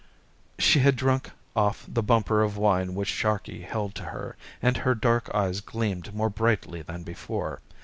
She 0.57 0.79
had 0.79 0.95
drunk 0.95 1.29
off 1.55 1.85
the 1.87 2.01
bumper 2.01 2.41
of 2.41 2.57
wine 2.57 2.95
which 2.95 3.07
Sharkey 3.07 3.61
held 3.61 3.93
to 3.93 4.05
her, 4.05 4.35
and 4.59 4.77
her 4.77 4.95
dark 4.95 5.29
eyes 5.31 5.61
gleamed 5.61 6.15
more 6.15 6.31
brightly 6.31 6.81
than 6.81 7.03
before. 7.03 7.59